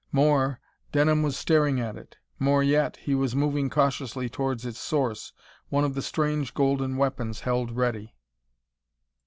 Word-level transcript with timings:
More, 0.11 0.59
Denham 0.91 1.21
was 1.21 1.37
staring 1.37 1.79
at 1.79 1.95
it. 1.95 2.17
More 2.39 2.63
yet, 2.63 2.97
he 2.97 3.13
was 3.13 3.35
moving 3.35 3.69
cautiously 3.69 4.29
towards 4.29 4.65
its 4.65 4.79
source, 4.79 5.31
one 5.69 5.83
of 5.83 5.93
the 5.93 6.01
strange 6.01 6.55
golden 6.55 6.97
weapons 6.97 7.41
held 7.41 7.75
ready.... 7.75 8.15